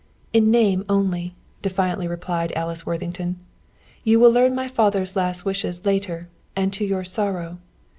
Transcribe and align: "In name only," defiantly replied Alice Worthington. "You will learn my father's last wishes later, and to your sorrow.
"In 0.33 0.49
name 0.49 0.83
only," 0.89 1.35
defiantly 1.61 2.07
replied 2.07 2.51
Alice 2.55 2.87
Worthington. 2.87 3.37
"You 4.03 4.19
will 4.19 4.31
learn 4.31 4.55
my 4.55 4.67
father's 4.67 5.15
last 5.15 5.45
wishes 5.45 5.85
later, 5.85 6.27
and 6.55 6.73
to 6.73 6.83
your 6.83 7.03
sorrow. 7.03 7.59